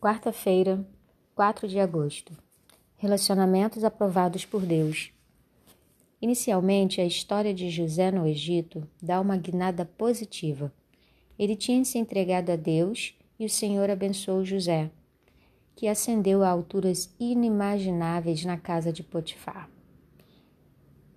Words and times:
Quarta-feira, 0.00 0.86
4 1.34 1.66
de 1.66 1.80
agosto. 1.80 2.32
Relacionamentos 2.98 3.82
aprovados 3.82 4.44
por 4.44 4.64
Deus. 4.64 5.12
Inicialmente, 6.22 7.00
a 7.00 7.04
história 7.04 7.52
de 7.52 7.68
José 7.68 8.12
no 8.12 8.24
Egito 8.24 8.88
dá 9.02 9.20
uma 9.20 9.36
guinada 9.36 9.84
positiva. 9.84 10.72
Ele 11.36 11.56
tinha 11.56 11.84
se 11.84 11.98
entregado 11.98 12.52
a 12.52 12.54
Deus 12.54 13.18
e 13.40 13.44
o 13.44 13.50
Senhor 13.50 13.90
abençoou 13.90 14.44
José, 14.44 14.88
que 15.74 15.88
ascendeu 15.88 16.44
a 16.44 16.48
alturas 16.48 17.12
inimagináveis 17.18 18.44
na 18.44 18.56
casa 18.56 18.92
de 18.92 19.02
Potifar. 19.02 19.68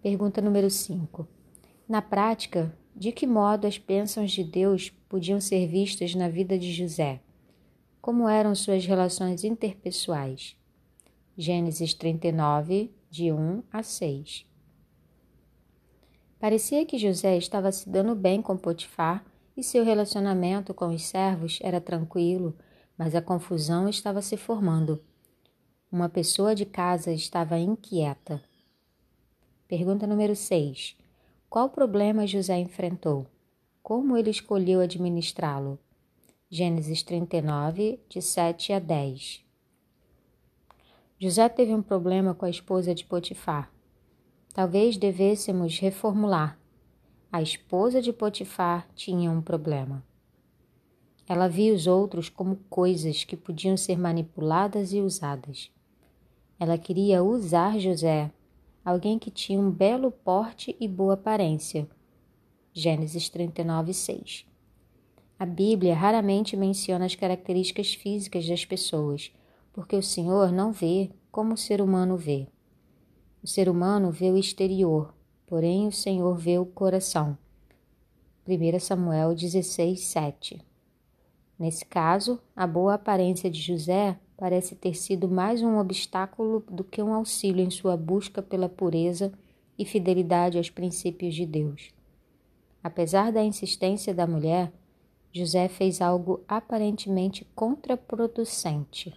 Pergunta 0.00 0.40
número 0.40 0.70
5. 0.70 1.26
Na 1.88 2.00
prática, 2.00 2.72
de 2.94 3.10
que 3.10 3.26
modo 3.26 3.66
as 3.66 3.76
bênçãos 3.76 4.30
de 4.30 4.44
Deus 4.44 4.90
podiam 5.08 5.40
ser 5.40 5.66
vistas 5.66 6.14
na 6.14 6.28
vida 6.28 6.56
de 6.56 6.72
José? 6.72 7.20
Como 8.00 8.28
eram 8.28 8.54
suas 8.54 8.86
relações 8.86 9.42
interpessoais? 9.42 10.56
Gênesis 11.36 11.92
39, 11.94 12.92
de 13.10 13.32
1 13.32 13.62
a 13.72 13.82
6. 13.82 14.46
Parecia 16.38 16.86
que 16.86 16.96
José 16.96 17.36
estava 17.36 17.72
se 17.72 17.90
dando 17.90 18.14
bem 18.14 18.40
com 18.40 18.56
Potifar 18.56 19.24
e 19.56 19.62
seu 19.64 19.84
relacionamento 19.84 20.72
com 20.72 20.94
os 20.94 21.02
servos 21.02 21.58
era 21.60 21.80
tranquilo, 21.80 22.56
mas 22.96 23.16
a 23.16 23.20
confusão 23.20 23.88
estava 23.88 24.22
se 24.22 24.36
formando. 24.36 25.02
Uma 25.90 26.08
pessoa 26.08 26.54
de 26.54 26.64
casa 26.64 27.12
estava 27.12 27.58
inquieta. 27.58 28.40
Pergunta 29.66 30.06
número 30.06 30.36
6. 30.36 30.96
Qual 31.50 31.68
problema 31.68 32.26
José 32.26 32.58
enfrentou? 32.58 33.26
Como 33.82 34.16
ele 34.16 34.30
escolheu 34.30 34.80
administrá-lo? 34.80 35.78
Gênesis 36.50 37.02
39, 37.02 38.00
de 38.08 38.22
7 38.22 38.72
a 38.72 38.78
10. 38.78 39.44
José 41.18 41.46
teve 41.46 41.74
um 41.74 41.82
problema 41.82 42.34
com 42.34 42.46
a 42.46 42.48
esposa 42.48 42.94
de 42.94 43.04
Potifar. 43.04 43.70
Talvez 44.54 44.96
devêssemos 44.96 45.78
reformular. 45.78 46.58
A 47.30 47.42
esposa 47.42 48.00
de 48.00 48.14
Potifar 48.14 48.88
tinha 48.94 49.30
um 49.30 49.42
problema. 49.42 50.02
Ela 51.28 51.48
via 51.48 51.74
os 51.74 51.86
outros 51.86 52.30
como 52.30 52.56
coisas 52.70 53.24
que 53.24 53.36
podiam 53.36 53.76
ser 53.76 53.98
manipuladas 53.98 54.94
e 54.94 55.02
usadas. 55.02 55.70
Ela 56.58 56.78
queria 56.78 57.22
usar 57.22 57.78
José, 57.78 58.32
alguém 58.82 59.18
que 59.18 59.30
tinha 59.30 59.60
um 59.60 59.70
belo 59.70 60.10
porte 60.10 60.74
e 60.80 60.88
boa 60.88 61.12
aparência. 61.12 61.86
Gênesis 62.72 63.28
39, 63.28 63.92
6. 63.92 64.47
A 65.38 65.46
Bíblia 65.46 65.94
raramente 65.94 66.56
menciona 66.56 67.04
as 67.04 67.14
características 67.14 67.94
físicas 67.94 68.48
das 68.48 68.64
pessoas, 68.64 69.32
porque 69.72 69.94
o 69.94 70.02
Senhor 70.02 70.50
não 70.50 70.72
vê 70.72 71.10
como 71.30 71.54
o 71.54 71.56
ser 71.56 71.80
humano 71.80 72.16
vê. 72.16 72.48
O 73.40 73.46
ser 73.46 73.68
humano 73.68 74.10
vê 74.10 74.32
o 74.32 74.36
exterior, 74.36 75.14
porém 75.46 75.86
o 75.86 75.92
Senhor 75.92 76.36
vê 76.36 76.58
o 76.58 76.66
coração. 76.66 77.38
1 78.48 78.80
Samuel 78.80 79.32
16, 79.32 80.00
7. 80.00 80.60
Nesse 81.56 81.84
caso, 81.84 82.40
a 82.56 82.66
boa 82.66 82.94
aparência 82.94 83.48
de 83.48 83.60
José 83.60 84.18
parece 84.36 84.74
ter 84.74 84.94
sido 84.94 85.28
mais 85.28 85.62
um 85.62 85.78
obstáculo 85.78 86.64
do 86.68 86.82
que 86.82 87.00
um 87.00 87.14
auxílio 87.14 87.64
em 87.64 87.70
sua 87.70 87.96
busca 87.96 88.42
pela 88.42 88.68
pureza 88.68 89.32
e 89.78 89.84
fidelidade 89.84 90.58
aos 90.58 90.68
princípios 90.68 91.32
de 91.32 91.46
Deus. 91.46 91.90
Apesar 92.82 93.30
da 93.30 93.44
insistência 93.44 94.12
da 94.12 94.26
mulher, 94.26 94.72
José 95.32 95.68
fez 95.68 96.00
algo 96.00 96.42
aparentemente 96.48 97.46
contraproducente. 97.54 99.14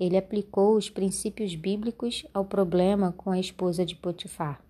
Ele 0.00 0.16
aplicou 0.16 0.76
os 0.76 0.88
princípios 0.88 1.54
bíblicos 1.54 2.24
ao 2.32 2.44
problema 2.44 3.12
com 3.12 3.30
a 3.30 3.38
esposa 3.38 3.84
de 3.84 3.94
Potifar. 3.94 4.62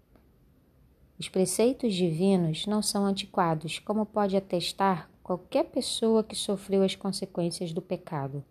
Os 1.19 1.29
preceitos 1.29 1.95
divinos 1.95 2.67
não 2.67 2.80
são 2.80 3.05
antiquados, 3.05 3.79
como 3.79 4.07
pode 4.07 4.36
atestar 4.36 5.11
qualquer 5.23 5.64
pessoa 5.64 6.24
que 6.24 6.35
sofreu 6.35 6.83
as 6.83 6.95
consequências 6.95 7.73
do 7.73 7.83
pecado. 7.83 8.45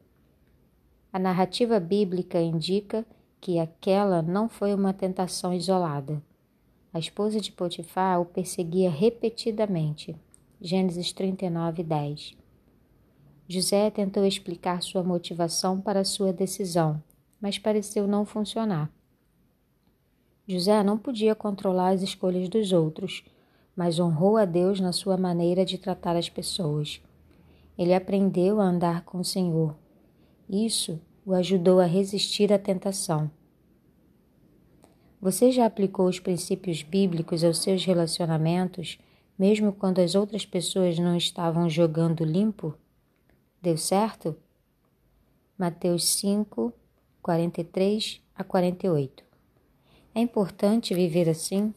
A 1.11 1.17
narrativa 1.17 1.79
bíblica 1.79 2.39
indica 2.39 3.05
que 3.41 3.59
aquela 3.59 4.21
não 4.21 4.47
foi 4.47 4.73
uma 4.73 4.93
tentação 4.93 5.53
isolada. 5.53 6.21
A 6.93 6.99
esposa 6.99 7.39
de 7.39 7.51
Potifar 7.51 8.21
o 8.21 8.25
perseguia 8.25 8.89
repetidamente 8.89 10.15
Gênesis 10.59 11.13
39, 11.13 11.83
10. 11.83 12.35
José 13.47 13.91
tentou 13.91 14.25
explicar 14.25 14.81
sua 14.81 15.03
motivação 15.03 15.79
para 15.79 16.03
sua 16.03 16.33
decisão, 16.33 17.01
mas 17.39 17.59
pareceu 17.59 18.07
não 18.07 18.25
funcionar. 18.25 18.91
José 20.47 20.81
não 20.81 20.97
podia 20.97 21.35
controlar 21.35 21.89
as 21.89 22.01
escolhas 22.01 22.49
dos 22.49 22.73
outros, 22.73 23.23
mas 23.75 23.99
honrou 23.99 24.35
a 24.35 24.45
Deus 24.45 24.79
na 24.79 24.91
sua 24.91 25.15
maneira 25.15 25.63
de 25.63 25.77
tratar 25.77 26.15
as 26.15 26.27
pessoas. 26.27 26.99
Ele 27.77 27.93
aprendeu 27.93 28.59
a 28.59 28.63
andar 28.63 29.05
com 29.05 29.19
o 29.19 29.25
Senhor. 29.25 29.77
Isso 30.49 30.99
o 31.23 31.35
ajudou 31.35 31.79
a 31.79 31.85
resistir 31.85 32.51
à 32.51 32.57
tentação. 32.57 33.29
Você 35.21 35.51
já 35.51 35.67
aplicou 35.67 36.07
os 36.07 36.19
princípios 36.19 36.81
bíblicos 36.81 37.43
aos 37.43 37.59
seus 37.59 37.85
relacionamentos 37.85 38.97
mesmo 39.37 39.71
quando 39.71 39.99
as 39.99 40.15
outras 40.15 40.45
pessoas 40.45 40.97
não 40.97 41.15
estavam 41.15 41.69
jogando 41.69 42.23
limpo? 42.23 42.73
Deu 43.61 43.77
certo? 43.77 44.35
Mateus 45.57 46.07
5, 46.09 46.73
43 47.21 48.21
a 48.35 48.43
48. 48.43 49.23
É 50.15 50.19
importante 50.19 50.93
viver 50.93 51.29
assim? 51.29 51.73